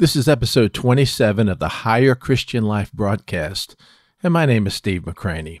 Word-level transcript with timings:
This 0.00 0.16
is 0.16 0.28
episode 0.28 0.72
27 0.72 1.46
of 1.46 1.58
the 1.58 1.68
Higher 1.68 2.14
Christian 2.14 2.64
Life 2.64 2.90
broadcast, 2.90 3.76
and 4.22 4.32
my 4.32 4.46
name 4.46 4.66
is 4.66 4.72
Steve 4.72 5.02
McCranie. 5.02 5.60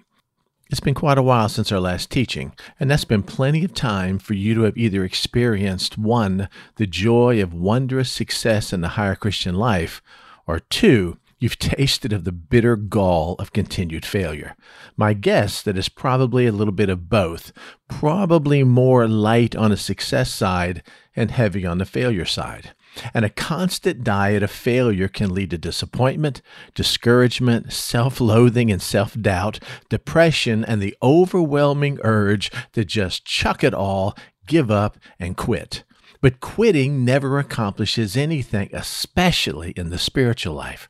It's 0.70 0.80
been 0.80 0.94
quite 0.94 1.18
a 1.18 1.22
while 1.22 1.50
since 1.50 1.70
our 1.70 1.78
last 1.78 2.10
teaching, 2.10 2.54
and 2.80 2.90
that's 2.90 3.04
been 3.04 3.22
plenty 3.22 3.66
of 3.66 3.74
time 3.74 4.18
for 4.18 4.32
you 4.32 4.54
to 4.54 4.62
have 4.62 4.78
either 4.78 5.04
experienced 5.04 5.98
one, 5.98 6.48
the 6.76 6.86
joy 6.86 7.42
of 7.42 7.52
wondrous 7.52 8.10
success 8.10 8.72
in 8.72 8.80
the 8.80 8.88
higher 8.96 9.14
Christian 9.14 9.56
life, 9.56 10.00
or 10.46 10.60
two, 10.60 11.18
you've 11.38 11.58
tasted 11.58 12.10
of 12.10 12.24
the 12.24 12.32
bitter 12.32 12.76
gall 12.76 13.34
of 13.38 13.52
continued 13.52 14.06
failure. 14.06 14.56
My 14.96 15.12
guess 15.12 15.60
that 15.60 15.76
is 15.76 15.90
probably 15.90 16.46
a 16.46 16.52
little 16.52 16.72
bit 16.72 16.88
of 16.88 17.10
both, 17.10 17.52
probably 17.88 18.64
more 18.64 19.06
light 19.06 19.54
on 19.54 19.68
the 19.68 19.76
success 19.76 20.32
side 20.32 20.82
and 21.14 21.30
heavy 21.30 21.66
on 21.66 21.76
the 21.76 21.84
failure 21.84 22.24
side. 22.24 22.72
And 23.14 23.24
a 23.24 23.30
constant 23.30 24.02
diet 24.04 24.42
of 24.42 24.50
failure 24.50 25.08
can 25.08 25.32
lead 25.32 25.50
to 25.50 25.58
disappointment, 25.58 26.42
discouragement, 26.74 27.72
self 27.72 28.20
loathing, 28.20 28.70
and 28.70 28.82
self 28.82 29.14
doubt, 29.20 29.60
depression, 29.88 30.64
and 30.64 30.82
the 30.82 30.96
overwhelming 31.02 31.98
urge 32.02 32.50
to 32.72 32.84
just 32.84 33.24
chuck 33.24 33.62
it 33.62 33.74
all, 33.74 34.16
give 34.46 34.70
up, 34.70 34.98
and 35.18 35.36
quit. 35.36 35.84
But 36.20 36.40
quitting 36.40 37.04
never 37.04 37.38
accomplishes 37.38 38.16
anything, 38.16 38.70
especially 38.72 39.70
in 39.70 39.90
the 39.90 39.98
spiritual 39.98 40.54
life. 40.54 40.88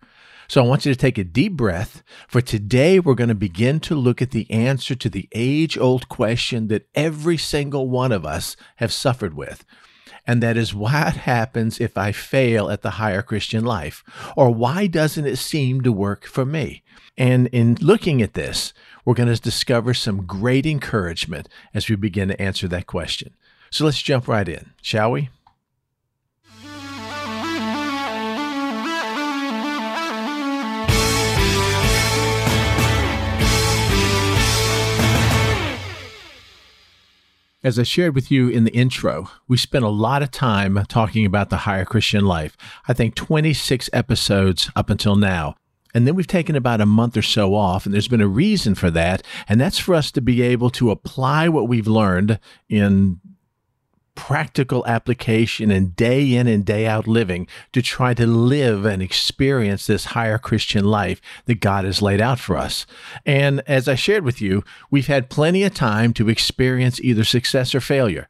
So 0.48 0.64
I 0.64 0.66
want 0.66 0.84
you 0.84 0.92
to 0.92 0.98
take 0.98 1.16
a 1.16 1.22
deep 1.22 1.52
breath, 1.52 2.02
for 2.26 2.40
today 2.40 2.98
we're 2.98 3.14
going 3.14 3.28
to 3.28 3.36
begin 3.36 3.78
to 3.80 3.94
look 3.94 4.20
at 4.20 4.32
the 4.32 4.50
answer 4.50 4.96
to 4.96 5.08
the 5.08 5.28
age 5.32 5.78
old 5.78 6.08
question 6.08 6.66
that 6.68 6.88
every 6.92 7.36
single 7.36 7.88
one 7.88 8.10
of 8.10 8.26
us 8.26 8.56
have 8.76 8.92
suffered 8.92 9.34
with. 9.34 9.64
And 10.30 10.40
that 10.44 10.56
is 10.56 10.72
what 10.72 11.16
happens 11.16 11.80
if 11.80 11.98
I 11.98 12.12
fail 12.12 12.70
at 12.70 12.82
the 12.82 12.90
higher 12.90 13.20
Christian 13.20 13.64
life? 13.64 14.04
Or 14.36 14.54
why 14.54 14.86
doesn't 14.86 15.26
it 15.26 15.38
seem 15.38 15.80
to 15.80 15.90
work 15.90 16.24
for 16.24 16.46
me? 16.46 16.84
And 17.18 17.48
in 17.48 17.76
looking 17.80 18.22
at 18.22 18.34
this, 18.34 18.72
we're 19.04 19.14
going 19.14 19.34
to 19.34 19.42
discover 19.42 19.92
some 19.92 20.26
great 20.26 20.66
encouragement 20.66 21.48
as 21.74 21.88
we 21.88 21.96
begin 21.96 22.28
to 22.28 22.40
answer 22.40 22.68
that 22.68 22.86
question. 22.86 23.34
So 23.72 23.84
let's 23.84 24.00
jump 24.00 24.28
right 24.28 24.48
in, 24.48 24.70
shall 24.80 25.10
we? 25.10 25.30
As 37.62 37.78
I 37.78 37.82
shared 37.82 38.14
with 38.14 38.30
you 38.30 38.48
in 38.48 38.64
the 38.64 38.72
intro, 38.72 39.28
we 39.46 39.58
spent 39.58 39.84
a 39.84 39.90
lot 39.90 40.22
of 40.22 40.30
time 40.30 40.82
talking 40.88 41.26
about 41.26 41.50
the 41.50 41.58
higher 41.58 41.84
Christian 41.84 42.24
life. 42.24 42.56
I 42.88 42.94
think 42.94 43.14
26 43.14 43.90
episodes 43.92 44.70
up 44.74 44.88
until 44.88 45.14
now. 45.14 45.56
And 45.92 46.06
then 46.06 46.14
we've 46.14 46.26
taken 46.26 46.56
about 46.56 46.80
a 46.80 46.86
month 46.86 47.18
or 47.18 47.22
so 47.22 47.54
off, 47.54 47.84
and 47.84 47.92
there's 47.92 48.08
been 48.08 48.22
a 48.22 48.26
reason 48.26 48.74
for 48.74 48.90
that. 48.92 49.22
And 49.46 49.60
that's 49.60 49.78
for 49.78 49.94
us 49.94 50.10
to 50.12 50.22
be 50.22 50.40
able 50.40 50.70
to 50.70 50.90
apply 50.90 51.50
what 51.50 51.68
we've 51.68 51.86
learned 51.86 52.38
in 52.70 53.20
practical 54.20 54.86
application 54.86 55.70
and 55.70 55.96
day 55.96 56.34
in 56.34 56.46
and 56.46 56.62
day 56.62 56.86
out 56.86 57.06
living 57.06 57.46
to 57.72 57.80
try 57.80 58.12
to 58.12 58.26
live 58.26 58.84
and 58.84 59.00
experience 59.00 59.86
this 59.86 60.04
higher 60.04 60.36
Christian 60.36 60.84
life 60.84 61.22
that 61.46 61.60
God 61.60 61.86
has 61.86 62.02
laid 62.02 62.20
out 62.20 62.38
for 62.38 62.54
us. 62.54 62.84
And 63.24 63.62
as 63.66 63.88
I 63.88 63.94
shared 63.94 64.22
with 64.22 64.42
you, 64.42 64.62
we've 64.90 65.06
had 65.06 65.30
plenty 65.30 65.64
of 65.64 65.72
time 65.72 66.12
to 66.12 66.28
experience 66.28 67.00
either 67.00 67.24
success 67.24 67.74
or 67.74 67.80
failure. 67.80 68.28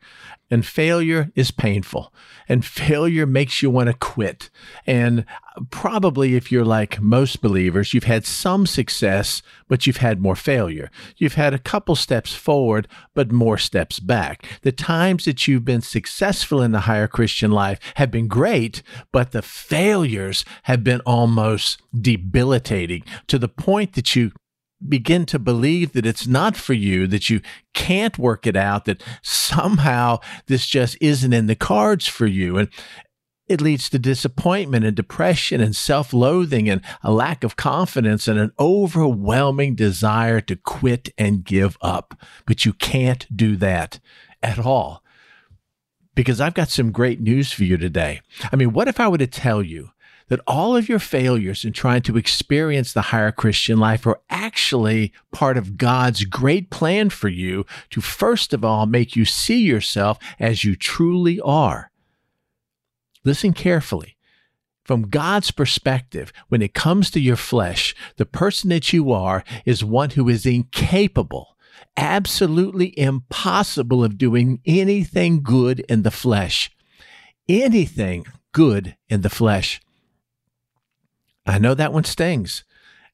And 0.50 0.66
failure 0.66 1.30
is 1.34 1.50
painful. 1.50 2.12
And 2.48 2.64
failure 2.64 3.26
makes 3.26 3.62
you 3.62 3.70
want 3.70 3.86
to 3.86 3.94
quit. 3.94 4.50
And 4.84 5.24
probably, 5.70 6.34
if 6.34 6.50
you're 6.50 6.64
like 6.64 7.00
most 7.00 7.40
believers, 7.40 7.94
you've 7.94 8.04
had 8.04 8.26
some 8.26 8.66
success, 8.66 9.42
but 9.68 9.86
you've 9.86 9.98
had 9.98 10.20
more 10.20 10.34
failure. 10.34 10.90
You've 11.16 11.34
had 11.34 11.54
a 11.54 11.58
couple 11.58 11.94
steps 11.94 12.34
forward, 12.34 12.88
but 13.14 13.30
more 13.30 13.58
steps 13.58 14.00
back. 14.00 14.44
The 14.62 14.72
times 14.72 15.24
that 15.26 15.46
you've 15.46 15.64
been 15.64 15.82
successful 15.82 16.60
in 16.60 16.72
the 16.72 16.80
higher 16.80 17.08
Christian 17.08 17.52
life 17.52 17.78
have 17.94 18.10
been 18.10 18.26
great, 18.26 18.82
but 19.12 19.30
the 19.30 19.42
failures 19.42 20.44
have 20.64 20.82
been 20.82 21.00
almost 21.06 21.80
debilitating 21.98 23.04
to 23.28 23.38
the 23.38 23.48
point 23.48 23.92
that 23.92 24.16
you 24.16 24.32
begin 24.86 25.26
to 25.26 25.38
believe 25.38 25.92
that 25.92 26.06
it's 26.06 26.26
not 26.26 26.56
for 26.56 26.72
you, 26.72 27.06
that 27.06 27.28
you 27.28 27.40
can't 27.74 28.18
work 28.18 28.46
it 28.46 28.56
out, 28.56 28.84
that 28.86 29.02
somehow 29.22 30.18
this 30.46 30.66
just 30.66 30.96
isn't 31.00 31.32
in 31.32 31.46
the 31.46 31.56
cards 31.56 32.06
for 32.08 32.26
you. 32.26 32.56
And 32.56 32.68
it 33.50 33.60
leads 33.60 33.90
to 33.90 33.98
disappointment 33.98 34.84
and 34.84 34.96
depression 34.96 35.60
and 35.60 35.74
self 35.74 36.12
loathing 36.12 36.70
and 36.70 36.80
a 37.02 37.10
lack 37.12 37.42
of 37.42 37.56
confidence 37.56 38.28
and 38.28 38.38
an 38.38 38.52
overwhelming 38.60 39.74
desire 39.74 40.40
to 40.42 40.54
quit 40.54 41.08
and 41.18 41.44
give 41.44 41.76
up. 41.82 42.14
But 42.46 42.64
you 42.64 42.72
can't 42.72 43.26
do 43.34 43.56
that 43.56 43.98
at 44.40 44.58
all. 44.58 45.02
Because 46.14 46.40
I've 46.40 46.54
got 46.54 46.68
some 46.68 46.92
great 46.92 47.20
news 47.20 47.52
for 47.52 47.64
you 47.64 47.76
today. 47.76 48.20
I 48.52 48.56
mean, 48.56 48.72
what 48.72 48.88
if 48.88 49.00
I 49.00 49.08
were 49.08 49.18
to 49.18 49.26
tell 49.26 49.62
you 49.62 49.90
that 50.30 50.40
all 50.46 50.76
of 50.76 50.88
your 50.88 51.00
failures 51.00 51.64
in 51.64 51.72
trying 51.72 52.02
to 52.02 52.16
experience 52.16 52.92
the 52.92 53.02
higher 53.02 53.32
Christian 53.32 53.78
life 53.78 54.06
are 54.06 54.20
actually 54.30 55.12
part 55.32 55.58
of 55.58 55.76
God's 55.76 56.24
great 56.24 56.70
plan 56.70 57.10
for 57.10 57.28
you 57.28 57.66
to, 57.90 58.00
first 58.00 58.54
of 58.54 58.64
all, 58.64 58.86
make 58.86 59.16
you 59.16 59.24
see 59.24 59.58
yourself 59.58 60.18
as 60.38 60.64
you 60.64 60.76
truly 60.76 61.40
are. 61.40 61.90
Listen 63.24 63.52
carefully. 63.52 64.16
From 64.84 65.08
God's 65.08 65.50
perspective, 65.50 66.32
when 66.48 66.62
it 66.62 66.74
comes 66.74 67.10
to 67.10 67.20
your 67.20 67.36
flesh, 67.36 67.94
the 68.16 68.24
person 68.24 68.70
that 68.70 68.92
you 68.92 69.12
are 69.12 69.44
is 69.64 69.84
one 69.84 70.10
who 70.10 70.28
is 70.28 70.46
incapable, 70.46 71.56
absolutely 71.96 72.98
impossible 72.98 74.02
of 74.04 74.16
doing 74.16 74.60
anything 74.64 75.42
good 75.42 75.80
in 75.80 76.02
the 76.02 76.10
flesh. 76.10 76.70
Anything 77.48 78.26
good 78.52 78.96
in 79.08 79.22
the 79.22 79.30
flesh. 79.30 79.80
I 81.46 81.58
know 81.58 81.74
that 81.74 81.92
one 81.92 82.04
stings. 82.04 82.64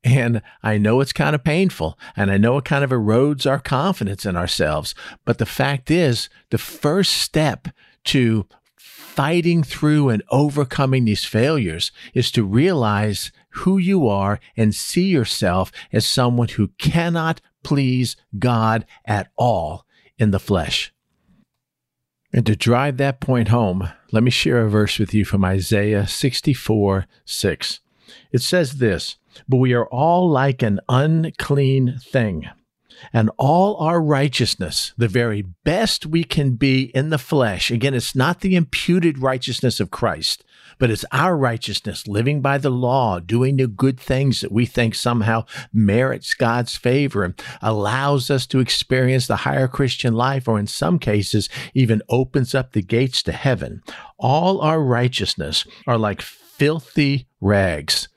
And 0.04 0.40
I 0.62 0.78
know 0.78 1.00
it's 1.00 1.12
kind 1.12 1.34
of 1.34 1.42
painful, 1.42 1.98
and 2.14 2.30
I 2.30 2.36
know 2.36 2.58
it 2.58 2.64
kind 2.64 2.84
of 2.84 2.90
erodes 2.90 3.48
our 3.48 3.58
confidence 3.58 4.24
in 4.24 4.36
ourselves. 4.36 4.94
But 5.24 5.38
the 5.38 5.46
fact 5.46 5.90
is, 5.90 6.28
the 6.50 6.58
first 6.58 7.14
step 7.14 7.68
to 8.04 8.46
fighting 8.76 9.62
through 9.62 10.10
and 10.10 10.22
overcoming 10.30 11.06
these 11.06 11.24
failures 11.24 11.90
is 12.14 12.30
to 12.32 12.44
realize 12.44 13.32
who 13.50 13.78
you 13.78 14.06
are 14.06 14.38
and 14.56 14.74
see 14.74 15.06
yourself 15.06 15.72
as 15.92 16.06
someone 16.06 16.48
who 16.48 16.68
cannot 16.78 17.40
please 17.64 18.14
God 18.38 18.84
at 19.06 19.30
all 19.36 19.86
in 20.18 20.30
the 20.30 20.38
flesh. 20.38 20.92
And 22.32 22.44
to 22.46 22.54
drive 22.54 22.98
that 22.98 23.20
point 23.20 23.48
home, 23.48 23.88
let 24.12 24.22
me 24.22 24.30
share 24.30 24.60
a 24.60 24.68
verse 24.68 24.98
with 24.98 25.14
you 25.14 25.24
from 25.24 25.44
Isaiah 25.44 26.06
64 26.06 27.06
6. 27.24 27.80
It 28.32 28.42
says 28.42 28.74
this, 28.74 29.16
but 29.48 29.58
we 29.58 29.72
are 29.72 29.86
all 29.86 30.28
like 30.28 30.62
an 30.62 30.80
unclean 30.88 31.98
thing. 31.98 32.48
And 33.12 33.30
all 33.36 33.76
our 33.76 34.00
righteousness, 34.00 34.94
the 34.96 35.08
very 35.08 35.42
best 35.64 36.06
we 36.06 36.24
can 36.24 36.52
be 36.52 36.84
in 36.94 37.10
the 37.10 37.18
flesh, 37.18 37.70
again, 37.70 37.92
it's 37.94 38.14
not 38.14 38.40
the 38.40 38.56
imputed 38.56 39.18
righteousness 39.18 39.80
of 39.80 39.90
Christ, 39.90 40.44
but 40.78 40.90
it's 40.90 41.04
our 41.12 41.36
righteousness, 41.36 42.06
living 42.06 42.40
by 42.40 42.58
the 42.58 42.70
law, 42.70 43.18
doing 43.18 43.56
the 43.56 43.66
good 43.66 43.98
things 43.98 44.40
that 44.40 44.52
we 44.52 44.66
think 44.66 44.94
somehow 44.94 45.44
merits 45.72 46.34
God's 46.34 46.76
favor 46.76 47.24
and 47.24 47.40
allows 47.62 48.30
us 48.30 48.46
to 48.48 48.60
experience 48.60 49.26
the 49.26 49.36
higher 49.36 49.68
Christian 49.68 50.14
life, 50.14 50.48
or 50.48 50.58
in 50.58 50.66
some 50.66 50.98
cases, 50.98 51.48
even 51.74 52.02
opens 52.08 52.54
up 52.54 52.72
the 52.72 52.82
gates 52.82 53.22
to 53.24 53.32
heaven. 53.32 53.82
All 54.18 54.60
our 54.60 54.80
righteousness 54.80 55.66
are 55.86 55.98
like 55.98 56.22
filthy 56.22 57.26
rags. 57.46 58.08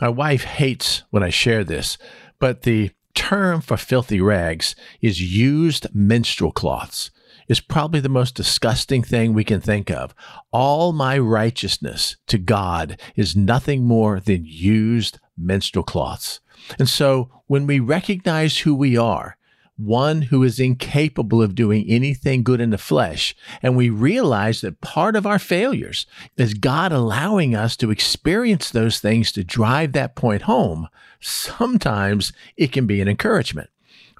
My 0.00 0.08
wife 0.08 0.44
hates 0.44 1.02
when 1.10 1.22
I 1.22 1.30
share 1.30 1.64
this, 1.64 1.98
but 2.38 2.62
the 2.62 2.92
term 3.14 3.60
for 3.60 3.76
filthy 3.76 4.20
rags 4.20 4.76
is 5.00 5.20
used 5.20 5.86
menstrual 5.92 6.52
cloths. 6.52 7.10
Is 7.48 7.60
probably 7.60 8.00
the 8.00 8.10
most 8.10 8.34
disgusting 8.34 9.02
thing 9.02 9.32
we 9.32 9.42
can 9.42 9.62
think 9.62 9.90
of. 9.90 10.14
All 10.52 10.92
my 10.92 11.18
righteousness 11.18 12.16
to 12.26 12.36
God 12.36 13.00
is 13.16 13.34
nothing 13.34 13.84
more 13.84 14.20
than 14.20 14.44
used 14.44 15.18
menstrual 15.34 15.82
cloths. 15.82 16.40
And 16.78 16.90
so 16.90 17.30
when 17.46 17.66
we 17.66 17.80
recognize 17.80 18.58
who 18.58 18.74
we 18.74 18.98
are 18.98 19.37
one 19.78 20.22
who 20.22 20.42
is 20.42 20.58
incapable 20.58 21.40
of 21.40 21.54
doing 21.54 21.84
anything 21.88 22.42
good 22.42 22.60
in 22.60 22.70
the 22.70 22.78
flesh. 22.78 23.34
And 23.62 23.76
we 23.76 23.88
realize 23.88 24.60
that 24.60 24.80
part 24.80 25.14
of 25.14 25.26
our 25.26 25.38
failures 25.38 26.04
is 26.36 26.54
God 26.54 26.92
allowing 26.92 27.54
us 27.54 27.76
to 27.78 27.90
experience 27.90 28.70
those 28.70 28.98
things 28.98 29.30
to 29.32 29.44
drive 29.44 29.92
that 29.92 30.16
point 30.16 30.42
home. 30.42 30.88
Sometimes 31.20 32.32
it 32.56 32.72
can 32.72 32.86
be 32.86 33.00
an 33.00 33.08
encouragement. 33.08 33.70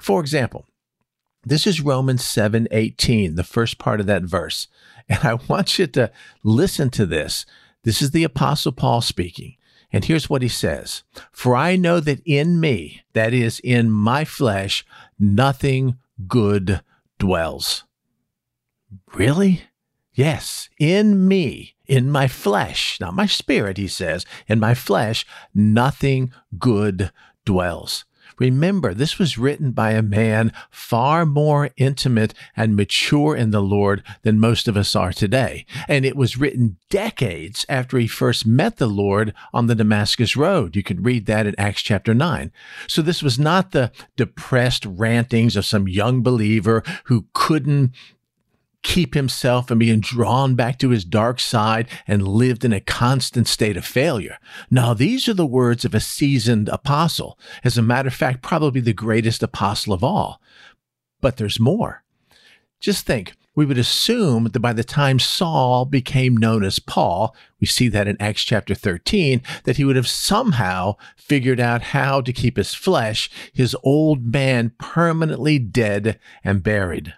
For 0.01 0.21
example, 0.21 0.67
this 1.45 1.67
is 1.67 1.81
Romans 1.81 2.25
7 2.25 2.69
18, 2.71 3.35
the 3.35 3.45
first 3.45 3.79
part 3.79 4.01
of 4.01 4.07
that 4.07 4.23
verse. 4.23 4.69
And 5.09 5.25
I 5.25 5.35
want 5.49 5.79
you 5.79 5.87
to 5.87 6.13
listen 6.45 6.91
to 6.91 7.07
this 7.07 7.47
This 7.83 8.03
is 8.03 8.11
the 8.11 8.25
Apostle 8.25 8.73
Paul 8.73 9.01
speaking. 9.01 9.57
And 9.93 10.05
here's 10.05 10.29
what 10.29 10.43
he 10.43 10.49
says 10.49 11.03
For 11.33 11.57
I 11.57 11.77
know 11.77 12.01
that 12.01 12.21
in 12.25 12.61
me, 12.61 13.03
that 13.15 13.33
is, 13.33 13.61
in 13.61 13.91
my 13.91 14.25
flesh, 14.25 14.85
nothing 15.19 15.99
good 16.27 16.83
dwells. 17.19 17.85
Really? 19.15 19.63
Yes, 20.13 20.69
in 20.79 21.29
me, 21.29 21.77
in 21.87 22.11
my 22.11 22.27
flesh, 22.27 22.99
not 23.01 23.15
my 23.15 23.27
spirit, 23.27 23.77
he 23.77 23.87
says, 23.87 24.27
in 24.49 24.59
my 24.59 24.75
flesh, 24.75 25.25
nothing 25.55 26.33
good 26.59 27.13
dwells. 27.45 28.05
Remember, 28.39 28.95
this 28.95 29.19
was 29.19 29.39
written 29.39 29.73
by 29.73 29.93
a 29.93 30.03
man 30.03 30.53
far 30.71 31.27
more 31.27 31.71
intimate 31.77 32.35
and 32.57 32.77
mature 32.77 33.35
in 33.37 33.51
the 33.51 33.63
Lord 33.63 34.03
than 34.23 34.41
most 34.41 34.69
of 34.69 34.77
us 34.77 34.95
are 34.95 35.13
today. 35.13 35.67
And 35.89 36.05
it 36.05 36.17
was 36.17 36.39
written 36.39 36.77
decades 36.91 37.67
after 37.69 37.99
he 37.99 38.07
first 38.07 38.47
met 38.47 38.77
the 38.77 38.87
Lord 38.87 39.35
on 39.53 39.67
the 39.67 39.75
Damascus 39.75 40.37
Road. 40.37 40.77
You 40.77 40.83
can 40.83 41.03
read 41.03 41.27
that 41.27 41.47
in 41.47 41.55
Acts 41.59 41.83
chapter 41.83 42.15
9. 42.15 42.53
So 42.87 43.03
this 43.03 43.23
was 43.23 43.39
not 43.39 43.73
the 43.73 43.93
depressed 44.17 44.85
rantings 44.87 45.57
of 45.57 45.65
some 45.65 45.89
young 45.89 46.23
believer 46.23 46.83
who 47.05 47.27
couldn't 47.33 47.93
keep 48.83 49.15
himself 49.15 49.69
from 49.69 49.79
being 49.79 50.01
drawn 50.01 50.55
back 50.55 50.79
to 50.79 50.91
his 50.91 51.05
dark 51.05 51.41
side 51.41 51.89
and 52.07 52.27
lived 52.27 52.65
in 52.65 52.73
a 52.73 52.81
constant 52.81 53.47
state 53.47 53.77
of 53.77 53.85
failure. 53.85 54.39
Now, 54.71 54.95
these 54.95 55.29
are 55.29 55.35
the 55.35 55.47
words 55.47 55.85
of 55.85 55.95
a 55.95 56.01
seasoned 56.01 56.69
apostle. 56.69 57.39
As 57.65 57.77
a 57.77 57.83
matter 57.83 58.09
of 58.09 58.15
fact, 58.15 58.43
probably 58.43 58.81
the 58.81 58.93
greatest 58.93 59.43
apostle 59.43 59.93
of 59.93 60.05
all. 60.05 60.41
But 61.21 61.37
there's 61.37 61.59
more. 61.59 62.05
Just 62.81 63.05
think, 63.05 63.35
we 63.59 63.67
would 63.67 63.79
assume 63.79 64.45
that 64.45 64.61
by 64.61 64.73
the 64.73 64.85
time 64.85 65.19
Saul 65.19 65.85
became 65.85 66.37
known 66.37 66.63
as 66.63 66.79
Paul, 66.79 67.35
we 67.61 67.67
see 67.67 67.89
that 67.89 68.07
in 68.07 68.17
Acts 68.21 68.45
chapter 68.45 68.73
13, 68.73 69.43
that 69.65 69.79
he 69.79 69.85
would 69.85 69.97
have 69.97 70.07
somehow 70.07 70.95
figured 71.17 71.59
out 71.59 71.83
how 71.83 72.21
to 72.21 72.33
keep 72.33 72.57
his 72.57 72.73
flesh, 72.73 73.29
his 73.53 73.77
old 73.83 74.33
man, 74.33 74.71
permanently 74.79 75.59
dead 75.59 76.21
and 76.45 76.63
buried. 76.63 77.15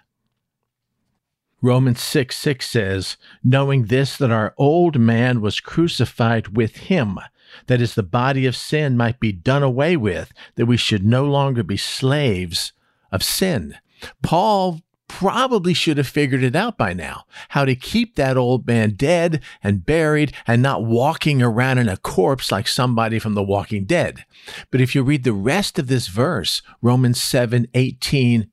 Romans 1.61 2.01
6 2.01 2.35
6 2.37 2.67
says, 2.67 3.17
Knowing 3.43 3.85
this, 3.85 4.17
that 4.17 4.31
our 4.31 4.53
old 4.57 4.99
man 4.99 5.41
was 5.41 5.59
crucified 5.59 6.55
with 6.55 6.77
him, 6.77 7.19
that 7.67 7.81
is, 7.81 7.95
the 7.95 8.03
body 8.03 8.45
of 8.45 8.55
sin 8.55 8.97
might 8.97 9.19
be 9.19 9.31
done 9.31 9.63
away 9.63 9.95
with, 9.95 10.31
that 10.55 10.65
we 10.65 10.77
should 10.77 11.05
no 11.05 11.25
longer 11.25 11.63
be 11.63 11.77
slaves 11.77 12.73
of 13.11 13.23
sin. 13.23 13.75
Paul 14.23 14.81
probably 15.07 15.73
should 15.73 15.97
have 15.97 16.07
figured 16.07 16.41
it 16.41 16.55
out 16.55 16.77
by 16.77 16.93
now 16.93 17.25
how 17.49 17.65
to 17.65 17.75
keep 17.75 18.15
that 18.15 18.37
old 18.37 18.65
man 18.65 18.91
dead 18.91 19.43
and 19.61 19.85
buried 19.85 20.33
and 20.47 20.61
not 20.61 20.85
walking 20.85 21.41
around 21.41 21.77
in 21.77 21.89
a 21.89 21.97
corpse 21.97 22.49
like 22.49 22.65
somebody 22.65 23.19
from 23.19 23.33
the 23.33 23.43
walking 23.43 23.83
dead. 23.83 24.23
But 24.71 24.79
if 24.79 24.95
you 24.95 25.03
read 25.03 25.25
the 25.25 25.33
rest 25.33 25.77
of 25.77 25.87
this 25.87 26.07
verse, 26.07 26.61
Romans 26.81 27.21
7 27.21 27.67
18, 27.73 28.49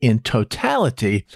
in 0.00 0.18
totality, 0.18 1.26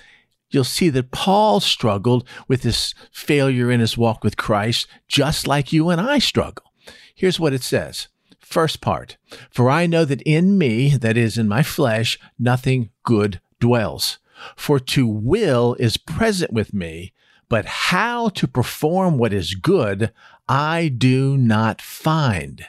you'll 0.54 0.64
see 0.64 0.88
that 0.90 1.10
Paul 1.10 1.60
struggled 1.60 2.26
with 2.48 2.62
this 2.62 2.94
failure 3.10 3.70
in 3.70 3.80
his 3.80 3.98
walk 3.98 4.22
with 4.22 4.36
Christ, 4.36 4.86
just 5.08 5.46
like 5.46 5.72
you 5.72 5.90
and 5.90 6.00
I 6.00 6.18
struggle. 6.18 6.72
Here's 7.14 7.40
what 7.40 7.52
it 7.52 7.62
says. 7.62 8.08
First 8.40 8.80
part, 8.80 9.16
for 9.50 9.68
I 9.68 9.86
know 9.86 10.04
that 10.04 10.22
in 10.22 10.56
me, 10.56 10.96
that 10.96 11.16
is 11.16 11.36
in 11.36 11.48
my 11.48 11.62
flesh, 11.62 12.18
nothing 12.38 12.90
good 13.02 13.40
dwells. 13.58 14.18
For 14.56 14.78
to 14.78 15.06
will 15.06 15.74
is 15.78 15.96
present 15.96 16.52
with 16.52 16.74
me, 16.74 17.12
but 17.48 17.64
how 17.64 18.28
to 18.30 18.46
perform 18.46 19.18
what 19.18 19.32
is 19.32 19.54
good, 19.54 20.12
I 20.48 20.88
do 20.88 21.36
not 21.36 21.80
find. 21.80 22.66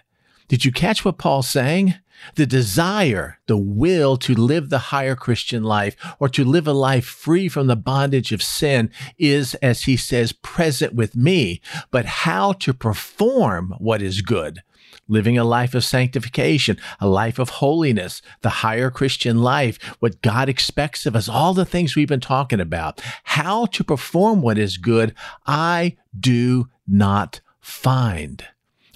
Did 0.48 0.64
you 0.64 0.72
catch 0.72 1.04
what 1.04 1.18
Paul's 1.18 1.50
saying? 1.50 1.96
The 2.36 2.46
desire, 2.46 3.40
the 3.48 3.58
will 3.58 4.18
to 4.18 4.34
live 4.34 4.70
the 4.70 4.78
higher 4.78 5.16
Christian 5.16 5.64
life 5.64 5.96
or 6.20 6.30
to 6.30 6.44
live 6.44 6.68
a 6.68 6.74
life 6.74 7.06
free 7.06 7.50
from 7.50 7.68
the 7.68 7.76
bondage 7.76 8.32
of 8.32 8.42
sin 8.42 8.90
is, 9.18 9.56
as 9.56 9.84
he 9.84 9.98
says, 9.98 10.32
present 10.32 10.94
with 10.94 11.16
me. 11.16 11.62
But 11.92 12.06
how 12.06 12.54
to 12.54 12.74
perform 12.74 13.76
what 13.80 14.02
is 14.02 14.22
good, 14.22 14.64
living 15.08 15.38
a 15.38 15.44
life 15.44 15.76
of 15.76 15.84
sanctification, 15.84 16.78
a 17.00 17.08
life 17.08 17.38
of 17.38 17.50
holiness, 17.50 18.22
the 18.42 18.50
higher 18.50 18.90
Christian 18.90 19.42
life, 19.42 19.78
what 20.00 20.22
God 20.22 20.48
expects 20.48 21.06
of 21.06 21.16
us, 21.16 21.28
all 21.28 21.54
the 21.54 21.66
things 21.66 21.96
we've 21.96 22.08
been 22.08 22.20
talking 22.20 22.60
about, 22.60 23.02
how 23.24 23.66
to 23.68 23.84
perform 23.84 24.42
what 24.42 24.58
is 24.58 24.78
good, 24.78 25.14
I 25.46 25.98
do 26.18 26.70
not 26.88 27.42
find. 27.60 28.46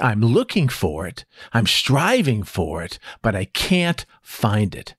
I'm 0.01 0.21
looking 0.21 0.67
for 0.67 1.05
it, 1.07 1.25
I'm 1.53 1.67
striving 1.67 2.43
for 2.43 2.83
it, 2.83 2.99
but 3.21 3.35
I 3.35 3.45
can't 3.45 4.05
find 4.21 4.75
it. 4.75 4.95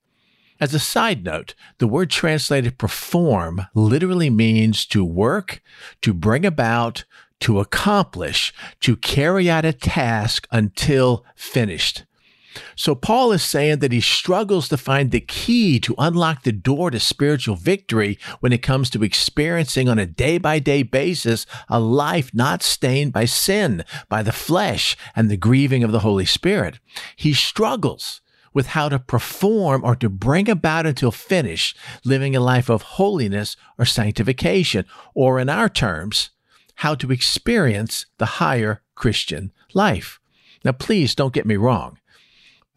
As 0.61 0.75
a 0.75 0.79
side 0.79 1.25
note, 1.25 1.55
the 1.79 1.88
word 1.88 2.11
translated 2.11 2.76
perform 2.76 3.67
literally 3.75 4.29
means 4.29 4.85
to 4.87 5.02
work, 5.02 5.62
to 6.02 6.12
bring 6.12 6.44
about, 6.44 7.05
to 7.41 7.61
accomplish, 7.61 8.52
to 8.81 8.97
carry 8.97 9.49
out 9.49 9.64
a 9.64 9.73
task 9.73 10.47
until 10.50 11.25
finished. 11.35 12.05
So 12.76 12.94
Paul 12.94 13.32
is 13.32 13.43
saying 13.43 13.79
that 13.79 13.93
he 13.93 14.00
struggles 14.00 14.69
to 14.69 14.76
find 14.76 15.11
the 15.11 15.20
key 15.20 15.79
to 15.81 15.94
unlock 15.99 16.43
the 16.43 16.52
door 16.52 16.91
to 16.91 16.99
spiritual 17.00 17.56
victory 17.56 18.19
when 18.41 18.52
it 18.52 18.62
comes 18.62 18.91
to 18.91 19.05
experiencing 19.05 19.88
on 19.88 19.99
a 19.99 20.06
day 20.06 20.38
by 20.38 20.58
day 20.58 20.82
basis 20.82 21.47
a 21.69 21.79
life 21.79 22.35
not 22.35 22.62
stained 22.62 23.12
by 23.12 23.25
sin, 23.25 23.85
by 24.08 24.23
the 24.23 24.32
flesh, 24.32 24.97
and 25.14 25.31
the 25.31 25.37
grieving 25.37 25.85
of 25.85 25.93
the 25.93 26.00
Holy 26.00 26.25
Spirit. 26.25 26.81
He 27.17 27.32
struggles 27.32 28.20
with 28.52 28.69
how 28.69 28.88
to 28.88 28.99
perform 28.99 29.85
or 29.85 29.94
to 29.94 30.08
bring 30.08 30.50
about 30.50 30.87
until 30.87 31.12
finish 31.12 31.75
living 32.05 32.35
a 32.35 32.41
life 32.41 32.69
of 32.69 32.82
holiness 32.82 33.56
or 33.79 33.85
sanctification, 33.85 34.85
or 35.14 35.38
in 35.38 35.49
our 35.49 35.69
terms, 35.69 36.31
how 36.76 36.97
to 36.97 37.12
experience 37.12 38.06
the 38.19 38.26
higher 38.26 38.82
Christian 38.97 39.52
life. 39.73 40.19
Now, 40.64 40.73
please 40.73 41.14
don't 41.14 41.32
get 41.32 41.47
me 41.47 41.56
wrong. 41.56 42.00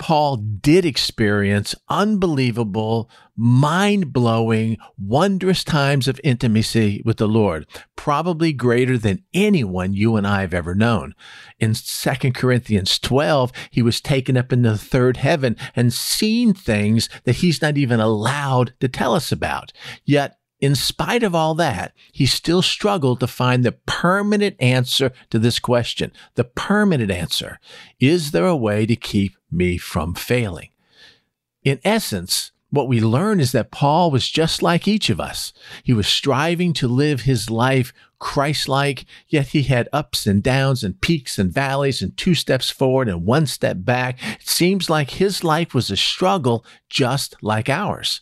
Paul 0.04 0.36
did 0.36 0.84
experience 0.84 1.76
unbelievable, 1.88 3.10
mind 3.38 4.12
blowing, 4.12 4.78
wondrous 4.98 5.64
times 5.64 6.10
of 6.10 6.20
intimacy 6.26 7.02
with 7.06 7.16
the 7.16 7.28
Lord, 7.28 7.66
probably 7.96 8.52
greater 8.52 8.98
than 8.98 9.24
anyone 9.34 9.94
you 9.94 10.18
and 10.18 10.28
I 10.28 10.42
have 10.42 10.54
ever 10.54 10.76
known. 10.76 11.16
In 11.58 11.74
2 11.74 12.34
Corinthians 12.34 13.00
12, 13.00 13.54
he 13.72 13.82
was 13.82 14.02
taken 14.02 14.36
up 14.36 14.52
into 14.52 14.72
the 14.72 14.78
third 14.78 15.16
heaven 15.16 15.56
and 15.74 15.94
seen 15.94 16.54
things 16.54 17.08
that 17.24 17.38
he's 17.38 17.62
not 17.62 17.78
even 17.78 18.02
allowed 18.02 18.74
to 18.82 18.90
tell 18.90 19.16
us 19.16 19.32
about. 19.32 19.72
Yet, 20.04 20.36
in 20.64 20.76
spite 20.76 21.24
of 21.24 21.36
all 21.36 21.54
that, 21.56 21.94
he 22.12 22.26
still 22.26 22.62
struggled 22.62 23.20
to 23.20 23.28
find 23.28 23.64
the 23.64 23.74
permanent 23.74 24.56
answer 24.60 25.12
to 25.30 25.38
this 25.38 25.60
question. 25.60 26.12
The 26.36 26.46
permanent 26.46 27.12
answer. 27.12 27.60
Is 28.00 28.32
there 28.32 28.48
a 28.48 28.56
way 28.56 28.86
to 28.86 28.96
keep 28.96 29.36
me 29.54 29.78
from 29.78 30.14
failing. 30.14 30.70
In 31.64 31.80
essence, 31.84 32.52
what 32.70 32.88
we 32.88 33.00
learn 33.00 33.40
is 33.40 33.52
that 33.52 33.72
Paul 33.72 34.10
was 34.10 34.28
just 34.30 34.62
like 34.64 34.88
each 34.88 35.10
of 35.10 35.20
us. 35.20 35.54
He 35.84 35.94
was 35.94 36.08
striving 36.08 36.74
to 36.74 36.88
live 36.88 37.22
his 37.22 37.50
life 37.50 37.94
Christ 38.20 38.68
like, 38.68 39.06
yet 39.28 39.48
he 39.50 39.64
had 39.64 39.90
ups 39.94 40.26
and 40.26 40.42
downs 40.42 40.84
and 40.84 41.00
peaks 41.00 41.38
and 41.38 41.54
valleys 41.54 42.02
and 42.02 42.16
two 42.18 42.34
steps 42.34 42.70
forward 42.70 43.08
and 43.10 43.26
one 43.26 43.46
step 43.46 43.78
back. 43.80 44.18
It 44.40 44.48
seems 44.48 44.90
like 44.90 45.12
his 45.12 45.44
life 45.44 45.74
was 45.74 45.92
a 45.92 45.98
struggle 45.98 46.66
just 46.90 47.36
like 47.42 47.70
ours. 47.70 48.22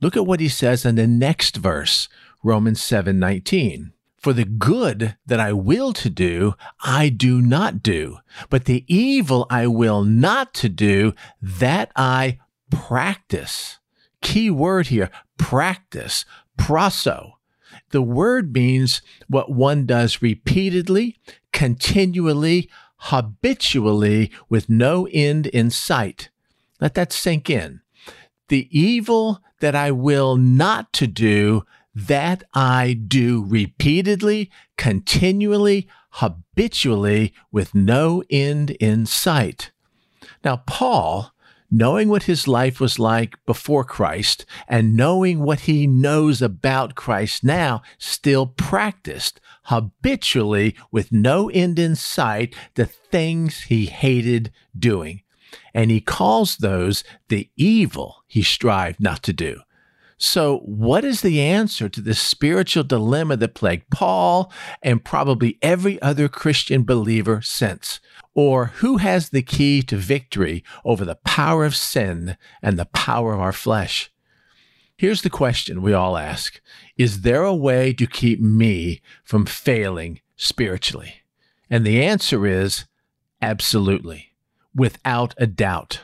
Look 0.00 0.16
at 0.16 0.26
what 0.26 0.40
he 0.40 0.48
says 0.48 0.84
in 0.84 0.96
the 0.96 1.06
next 1.06 1.56
verse, 1.56 2.08
Romans 2.42 2.82
7 2.82 3.18
19. 3.18 3.92
For 4.18 4.32
the 4.32 4.44
good 4.44 5.16
that 5.24 5.38
I 5.38 5.52
will 5.52 5.92
to 5.94 6.10
do, 6.10 6.54
I 6.82 7.08
do 7.08 7.40
not 7.40 7.82
do, 7.82 8.18
but 8.50 8.64
the 8.64 8.84
evil 8.92 9.46
I 9.48 9.68
will 9.68 10.02
not 10.02 10.52
to 10.54 10.68
do, 10.68 11.14
that 11.40 11.92
I 11.94 12.38
practice. 12.70 13.78
Key 14.22 14.50
word 14.50 14.88
here, 14.88 15.10
practice, 15.38 16.24
prasso. 16.58 17.34
The 17.90 18.02
word 18.02 18.52
means 18.52 19.00
what 19.28 19.52
one 19.52 19.86
does 19.86 20.20
repeatedly, 20.20 21.18
continually, 21.52 22.68
habitually, 22.96 24.32
with 24.48 24.68
no 24.68 25.06
end 25.12 25.46
in 25.46 25.70
sight. 25.70 26.30
Let 26.80 26.94
that 26.94 27.12
sink 27.12 27.48
in. 27.48 27.80
The 28.48 28.68
evil 28.76 29.40
that 29.60 29.74
I 29.74 29.90
will 29.90 30.36
not 30.36 30.92
to 30.94 31.06
do, 31.06 31.64
that 31.94 32.44
I 32.54 32.92
do 32.92 33.44
repeatedly, 33.46 34.50
continually, 34.76 35.88
habitually, 36.10 37.32
with 37.50 37.74
no 37.74 38.22
end 38.30 38.70
in 38.72 39.06
sight. 39.06 39.70
Now, 40.44 40.62
Paul 40.66 41.32
knowing 41.70 42.08
what 42.08 42.24
his 42.24 42.46
life 42.46 42.80
was 42.80 42.98
like 42.98 43.36
before 43.44 43.84
Christ 43.84 44.44
and 44.68 44.96
knowing 44.96 45.40
what 45.40 45.60
he 45.60 45.86
knows 45.86 46.40
about 46.40 46.94
Christ 46.94 47.44
now, 47.44 47.82
still 47.98 48.46
practiced 48.46 49.40
habitually 49.64 50.76
with 50.90 51.12
no 51.12 51.50
end 51.50 51.78
in 51.78 51.96
sight 51.96 52.54
the 52.74 52.86
things 52.86 53.62
he 53.62 53.86
hated 53.86 54.52
doing. 54.78 55.22
And 55.74 55.90
he 55.90 56.00
calls 56.00 56.56
those 56.56 57.04
the 57.28 57.50
evil 57.56 58.24
he 58.26 58.42
strived 58.42 59.00
not 59.00 59.22
to 59.24 59.32
do. 59.32 59.60
So, 60.18 60.60
what 60.60 61.04
is 61.04 61.20
the 61.20 61.42
answer 61.42 61.90
to 61.90 62.00
this 62.00 62.18
spiritual 62.18 62.84
dilemma 62.84 63.36
that 63.36 63.54
plagued 63.54 63.90
Paul 63.90 64.50
and 64.82 65.04
probably 65.04 65.58
every 65.60 66.00
other 66.00 66.26
Christian 66.28 66.84
believer 66.84 67.42
since? 67.42 68.00
Or 68.32 68.66
who 68.76 68.96
has 68.96 69.28
the 69.28 69.42
key 69.42 69.82
to 69.82 69.96
victory 69.96 70.64
over 70.86 71.04
the 71.04 71.16
power 71.16 71.66
of 71.66 71.76
sin 71.76 72.38
and 72.62 72.78
the 72.78 72.86
power 72.86 73.34
of 73.34 73.40
our 73.40 73.52
flesh? 73.52 74.10
Here's 74.96 75.20
the 75.20 75.30
question 75.30 75.82
we 75.82 75.92
all 75.92 76.16
ask 76.16 76.60
Is 76.96 77.20
there 77.20 77.44
a 77.44 77.54
way 77.54 77.92
to 77.92 78.06
keep 78.06 78.40
me 78.40 79.02
from 79.22 79.44
failing 79.44 80.20
spiritually? 80.36 81.16
And 81.68 81.84
the 81.84 82.02
answer 82.02 82.46
is 82.46 82.86
absolutely, 83.42 84.32
without 84.76 85.34
a 85.38 85.46
doubt. 85.46 86.02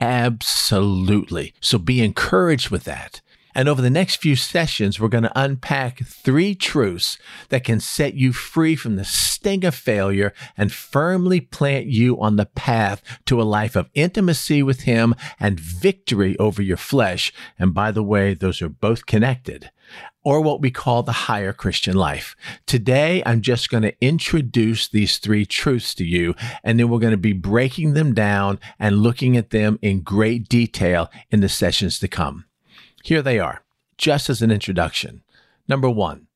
Absolutely. 0.00 1.54
So 1.60 1.78
be 1.78 2.02
encouraged 2.02 2.70
with 2.70 2.84
that. 2.84 3.20
And 3.54 3.68
over 3.68 3.82
the 3.82 3.90
next 3.90 4.16
few 4.16 4.36
sessions, 4.36 5.00
we're 5.00 5.08
going 5.08 5.24
to 5.24 5.32
unpack 5.40 6.04
three 6.04 6.54
truths 6.54 7.18
that 7.48 7.64
can 7.64 7.80
set 7.80 8.14
you 8.14 8.32
free 8.32 8.76
from 8.76 8.96
the 8.96 9.04
sting 9.04 9.64
of 9.64 9.74
failure 9.74 10.32
and 10.56 10.72
firmly 10.72 11.40
plant 11.40 11.86
you 11.86 12.20
on 12.20 12.36
the 12.36 12.46
path 12.46 13.02
to 13.26 13.40
a 13.40 13.42
life 13.42 13.74
of 13.74 13.90
intimacy 13.94 14.62
with 14.62 14.82
Him 14.82 15.14
and 15.40 15.58
victory 15.58 16.38
over 16.38 16.62
your 16.62 16.76
flesh. 16.76 17.32
And 17.58 17.74
by 17.74 17.90
the 17.90 18.04
way, 18.04 18.34
those 18.34 18.62
are 18.62 18.68
both 18.68 19.06
connected 19.06 19.70
or 20.24 20.40
what 20.40 20.60
we 20.60 20.70
call 20.70 21.02
the 21.02 21.12
higher 21.12 21.52
Christian 21.52 21.96
life. 21.96 22.36
Today, 22.66 23.22
I'm 23.24 23.40
just 23.40 23.70
going 23.70 23.82
to 23.82 23.94
introduce 24.00 24.88
these 24.88 25.18
three 25.18 25.46
truths 25.46 25.94
to 25.94 26.04
you, 26.04 26.34
and 26.62 26.78
then 26.78 26.88
we're 26.88 26.98
going 26.98 27.12
to 27.12 27.16
be 27.16 27.32
breaking 27.32 27.94
them 27.94 28.14
down 28.14 28.58
and 28.78 29.02
looking 29.02 29.36
at 29.36 29.50
them 29.50 29.78
in 29.80 30.02
great 30.02 30.48
detail 30.48 31.10
in 31.30 31.40
the 31.40 31.48
sessions 31.48 31.98
to 32.00 32.08
come. 32.08 32.44
Here 33.02 33.22
they 33.22 33.38
are, 33.38 33.62
just 33.96 34.28
as 34.28 34.42
an 34.42 34.50
introduction. 34.50 35.22
Number 35.66 35.88
one, 35.88 36.26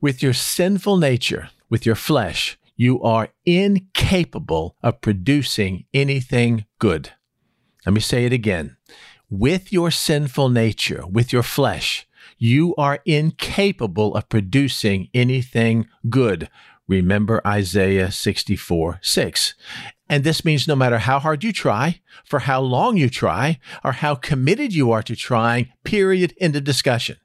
with 0.00 0.22
your 0.22 0.32
sinful 0.32 0.96
nature, 0.96 1.50
with 1.68 1.84
your 1.84 1.94
flesh, 1.94 2.58
you 2.76 3.02
are 3.02 3.28
incapable 3.44 4.76
of 4.82 5.00
producing 5.00 5.84
anything 5.92 6.64
good. 6.78 7.10
Let 7.84 7.92
me 7.92 8.00
say 8.00 8.24
it 8.24 8.32
again. 8.32 8.76
With 9.28 9.72
your 9.72 9.90
sinful 9.90 10.48
nature, 10.48 11.06
with 11.06 11.32
your 11.32 11.42
flesh, 11.42 12.06
you 12.42 12.74
are 12.74 12.98
incapable 13.06 14.16
of 14.16 14.28
producing 14.28 15.08
anything 15.14 15.86
good. 16.10 16.50
Remember 16.88 17.40
Isaiah 17.46 18.10
64 18.10 18.98
6. 19.00 19.54
And 20.08 20.24
this 20.24 20.44
means 20.44 20.66
no 20.66 20.74
matter 20.74 20.98
how 20.98 21.20
hard 21.20 21.44
you 21.44 21.52
try, 21.52 22.00
for 22.24 22.40
how 22.40 22.60
long 22.60 22.96
you 22.96 23.08
try, 23.08 23.60
or 23.84 23.92
how 23.92 24.16
committed 24.16 24.74
you 24.74 24.90
are 24.90 25.04
to 25.04 25.14
trying, 25.14 25.68
period, 25.84 26.34
end 26.40 26.56
of 26.56 26.64
discussion. 26.64 27.16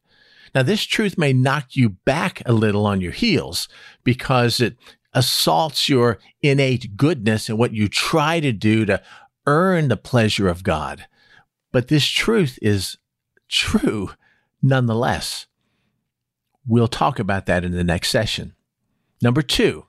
Now, 0.54 0.62
this 0.62 0.84
truth 0.84 1.18
may 1.18 1.34
knock 1.34 1.76
you 1.76 1.90
back 1.90 2.44
a 2.46 2.54
little 2.54 2.86
on 2.86 3.02
your 3.02 3.12
heels 3.12 3.68
because 4.04 4.60
it 4.60 4.78
assaults 5.16 5.90
your 5.90 6.20
innate 6.44 6.96
goodness 6.96 7.50
and 7.50 7.58
what 7.58 7.74
you 7.74 7.88
try 7.88 8.40
to 8.40 8.52
do 8.52 8.86
to 8.86 9.02
earn 9.48 9.88
the 9.88 9.98
pleasure 9.98 10.48
of 10.48 10.62
God. 10.62 11.08
But 11.72 11.88
this 11.88 12.06
truth 12.06 12.60
is 12.62 13.00
true 13.50 14.12
nonetheless. 14.62 15.48
We'll 16.66 16.88
talk 16.88 17.20
about 17.20 17.46
that 17.46 17.64
in 17.64 17.72
the 17.72 17.84
next 17.84 18.10
session. 18.10 18.54
Number 19.22 19.42
two, 19.42 19.86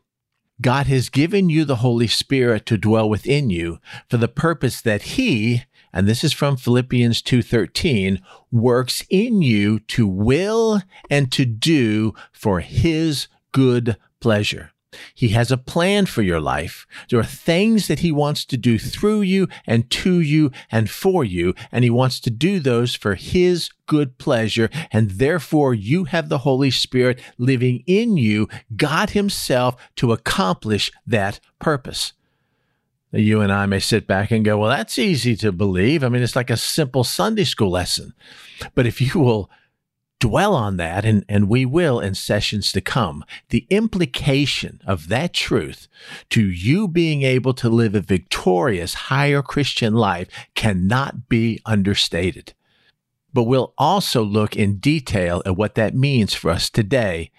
God 0.61 0.87
has 0.87 1.09
given 1.09 1.49
you 1.49 1.65
the 1.65 1.77
Holy 1.77 2.09
Spirit 2.09 2.67
to 2.67 2.77
dwell 2.77 3.09
within 3.09 3.51
you 3.51 3.79
for 4.09 4.17
the 4.17 4.29
purpose 4.29 4.81
that 4.81 5.03
he, 5.03 5.65
and 5.93 6.07
this 6.07 6.25
is 6.25 6.33
from 6.33 6.57
Philippians 6.57 7.23
2:13, 7.23 8.21
works 8.51 9.05
in 9.09 9.43
you 9.43 9.79
to 9.81 10.07
will 10.07 10.83
and 11.09 11.31
to 11.33 11.45
do 11.45 12.15
for 12.33 12.61
his 12.61 13.29
good 13.53 13.97
pleasure. 14.21 14.73
He 15.15 15.29
has 15.31 15.51
a 15.51 15.57
plan 15.57 16.07
for 16.07 16.23
your 16.23 16.41
life. 16.41 16.87
There 17.09 17.21
are 17.21 17.25
things 17.25 17.89
that 17.89 18.01
he 18.01 18.13
wants 18.13 18.45
to 18.47 18.57
do 18.57 18.79
through 18.79 19.23
you 19.23 19.49
and 19.67 19.91
to 19.91 20.21
you 20.21 20.51
and 20.71 20.89
for 20.89 21.25
you, 21.25 21.55
and 21.73 21.85
he 21.85 21.91
wants 21.91 22.21
to 22.21 22.31
do 22.31 22.61
those 22.61 22.95
for 22.95 23.15
his 23.15 23.71
good 23.87 24.19
pleasure. 24.19 24.71
And 24.91 25.13
therefore, 25.13 25.75
you 25.75 26.05
have 26.05 26.29
the 26.29 26.39
Holy 26.39 26.71
Spirit 26.71 27.21
living 27.39 27.83
in 27.87 28.17
you, 28.17 28.49
God 28.77 29.11
himself, 29.11 29.77
to 29.97 30.13
accomplish 30.13 30.91
that 31.07 31.41
purpose. 31.59 32.13
You 33.11 33.41
and 33.41 33.51
I 33.51 33.65
may 33.65 33.81
sit 33.81 34.07
back 34.07 34.31
and 34.31 34.45
go, 34.45 34.59
well, 34.59 34.69
that's 34.69 34.99
easy 34.99 35.35
to 35.37 35.51
believe. 35.51 36.05
I 36.05 36.11
mean, 36.11 36.23
it's 36.23 36.37
like 36.37 36.51
a 36.51 36.59
simple 36.59 37.05
Sunday 37.05 37.45
school 37.45 37.71
lesson. 37.71 38.13
But 38.75 38.87
if 38.87 39.01
you 39.01 39.19
will 39.21 39.51
dwell 40.21 40.55
on 40.55 40.77
that, 40.77 41.05
and, 41.05 41.25
and 41.29 41.49
we 41.49 41.65
will 41.65 42.01
in 42.01 42.15
sessions 42.15 42.73
to 42.73 42.81
come. 42.81 43.25
The 43.51 43.67
implication 43.71 44.81
of 44.87 45.09
that 45.09 45.33
truth 45.33 45.89
to 46.31 46.45
you 46.45 46.89
being 46.89 47.23
able 47.23 47.55
to 47.55 47.69
live 47.69 47.95
a 47.95 48.01
victorious, 48.01 48.95
higher 48.95 49.43
Christian 49.43 49.95
life 49.95 50.29
cannot 50.55 51.29
be 51.29 51.61
understated. 51.65 52.55
But 53.33 53.45
we'll 53.45 53.75
also 53.79 54.23
look 54.23 54.57
in 54.57 54.79
detail 54.79 55.43
at 55.47 55.57
what 55.57 55.75
that 55.77 55.95
means 55.95 56.35
for 56.35 56.51
us 56.51 56.71
today 56.71 57.31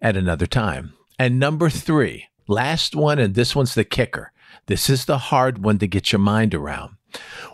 at 0.00 0.16
another 0.16 0.46
time. 0.46 0.94
And 1.18 1.38
number 1.38 1.68
three, 1.68 2.26
last 2.48 2.94
one, 2.96 3.18
and 3.18 3.34
this 3.34 3.54
one's 3.54 3.74
the 3.74 3.84
kicker. 3.84 4.32
This 4.66 4.88
is 4.88 5.04
the 5.04 5.18
hard 5.18 5.62
one 5.62 5.78
to 5.78 5.86
get 5.86 6.12
your 6.12 6.20
mind 6.20 6.54
around. 6.54 6.96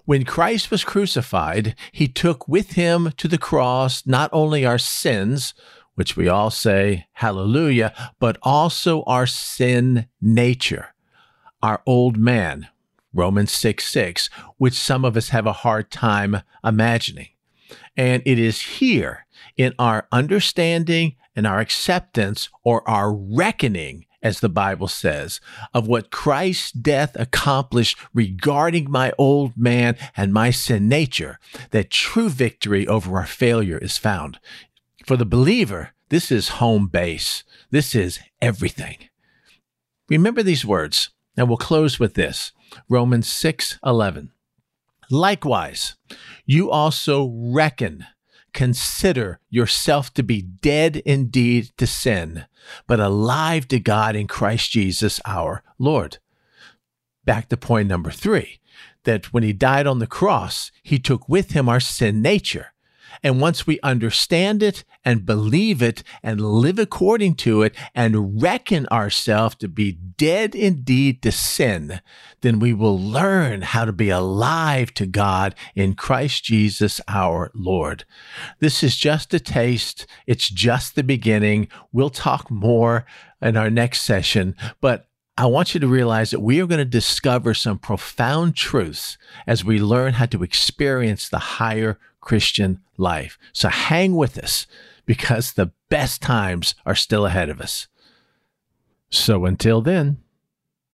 When 0.04 0.24
Christ 0.24 0.70
was 0.70 0.84
crucified, 0.84 1.74
he 1.92 2.08
took 2.08 2.48
with 2.48 2.72
him 2.72 3.12
to 3.16 3.28
the 3.28 3.38
cross 3.38 4.06
not 4.06 4.30
only 4.32 4.64
our 4.64 4.78
sins, 4.78 5.54
which 5.94 6.16
we 6.16 6.28
all 6.28 6.50
say 6.50 7.06
hallelujah, 7.14 7.92
but 8.18 8.38
also 8.42 9.02
our 9.02 9.26
sin 9.26 10.06
nature, 10.20 10.94
our 11.62 11.82
old 11.86 12.16
man, 12.16 12.68
Romans 13.12 13.52
6 13.52 13.86
6, 13.86 14.30
which 14.58 14.74
some 14.74 15.04
of 15.04 15.16
us 15.16 15.30
have 15.30 15.46
a 15.46 15.52
hard 15.52 15.90
time 15.90 16.42
imagining. 16.64 17.28
And 17.96 18.22
it 18.24 18.38
is 18.38 18.62
here 18.62 19.26
in 19.56 19.74
our 19.78 20.06
understanding 20.12 21.16
and 21.34 21.46
our 21.46 21.58
acceptance 21.58 22.48
or 22.62 22.88
our 22.88 23.12
reckoning 23.12 24.06
as 24.22 24.40
the 24.40 24.48
Bible 24.48 24.88
says, 24.88 25.40
of 25.72 25.86
what 25.86 26.10
Christ's 26.10 26.72
death 26.72 27.14
accomplished 27.14 27.98
regarding 28.12 28.90
my 28.90 29.12
old 29.18 29.56
man 29.56 29.96
and 30.16 30.32
my 30.32 30.50
sin 30.50 30.88
nature, 30.88 31.38
that 31.70 31.90
true 31.90 32.28
victory 32.28 32.86
over 32.86 33.16
our 33.16 33.26
failure 33.26 33.78
is 33.78 33.96
found. 33.96 34.38
For 35.06 35.16
the 35.16 35.24
believer, 35.24 35.90
this 36.08 36.30
is 36.30 36.48
home 36.48 36.88
base. 36.88 37.44
This 37.70 37.94
is 37.94 38.18
everything. 38.40 38.96
Remember 40.08 40.42
these 40.42 40.64
words, 40.64 41.10
and 41.36 41.48
we'll 41.48 41.58
close 41.58 42.00
with 42.00 42.14
this. 42.14 42.52
Romans 42.88 43.28
6 43.28 43.78
11. 43.84 44.30
Likewise, 45.10 45.96
you 46.44 46.70
also 46.70 47.30
reckon 47.32 48.06
Consider 48.58 49.38
yourself 49.50 50.12
to 50.14 50.24
be 50.24 50.42
dead 50.42 50.96
indeed 51.06 51.70
to 51.76 51.86
sin, 51.86 52.46
but 52.88 52.98
alive 52.98 53.68
to 53.68 53.78
God 53.78 54.16
in 54.16 54.26
Christ 54.26 54.72
Jesus 54.72 55.20
our 55.24 55.62
Lord. 55.78 56.18
Back 57.24 57.50
to 57.50 57.56
point 57.56 57.86
number 57.86 58.10
three 58.10 58.58
that 59.04 59.32
when 59.32 59.44
he 59.44 59.52
died 59.52 59.86
on 59.86 60.00
the 60.00 60.08
cross, 60.08 60.72
he 60.82 60.98
took 60.98 61.28
with 61.28 61.52
him 61.52 61.68
our 61.68 61.78
sin 61.78 62.20
nature. 62.20 62.72
And 63.22 63.40
once 63.40 63.66
we 63.66 63.80
understand 63.82 64.62
it 64.62 64.84
and 65.04 65.26
believe 65.26 65.82
it 65.82 66.02
and 66.22 66.40
live 66.40 66.78
according 66.78 67.34
to 67.36 67.62
it 67.62 67.74
and 67.94 68.42
reckon 68.42 68.86
ourselves 68.88 69.56
to 69.56 69.68
be 69.68 69.92
dead 69.92 70.54
indeed 70.54 71.22
to 71.22 71.32
sin, 71.32 72.00
then 72.40 72.58
we 72.58 72.72
will 72.72 72.98
learn 72.98 73.62
how 73.62 73.84
to 73.84 73.92
be 73.92 74.10
alive 74.10 74.92
to 74.94 75.06
God 75.06 75.54
in 75.74 75.94
Christ 75.94 76.44
Jesus 76.44 77.00
our 77.08 77.50
Lord. 77.54 78.04
This 78.60 78.82
is 78.82 78.96
just 78.96 79.34
a 79.34 79.40
taste. 79.40 80.06
It's 80.26 80.48
just 80.48 80.94
the 80.94 81.02
beginning. 81.02 81.68
We'll 81.92 82.10
talk 82.10 82.50
more 82.50 83.06
in 83.40 83.56
our 83.56 83.70
next 83.70 84.02
session, 84.02 84.56
but 84.80 85.08
I 85.38 85.46
want 85.46 85.72
you 85.72 85.78
to 85.78 85.86
realize 85.86 86.32
that 86.32 86.40
we 86.40 86.60
are 86.60 86.66
going 86.66 86.80
to 86.80 86.84
discover 86.84 87.54
some 87.54 87.78
profound 87.78 88.56
truths 88.56 89.16
as 89.46 89.64
we 89.64 89.78
learn 89.78 90.14
how 90.14 90.26
to 90.26 90.42
experience 90.42 91.28
the 91.28 91.38
higher 91.38 91.96
Christian 92.28 92.80
life. 92.98 93.38
So 93.54 93.70
hang 93.70 94.14
with 94.14 94.36
us 94.36 94.66
because 95.06 95.54
the 95.54 95.72
best 95.88 96.20
times 96.20 96.74
are 96.84 96.94
still 96.94 97.24
ahead 97.24 97.48
of 97.48 97.58
us. 97.58 97.88
So 99.08 99.46
until 99.46 99.80
then, 99.80 100.18